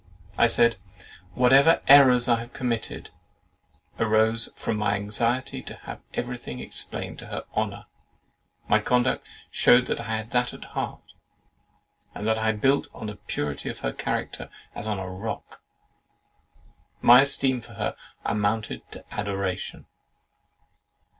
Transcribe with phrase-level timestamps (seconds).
[0.35, 0.77] I said,
[1.35, 3.11] Whatever errors I had committed,
[3.99, 7.85] arose from my anxiety to have everything explained to her honour:
[8.67, 11.13] my conduct shewed that I had that at heart,
[12.15, 15.61] and that I built on the purity of her character as on a rock.
[16.99, 17.95] My esteem for her
[18.25, 19.85] amounted to adoration.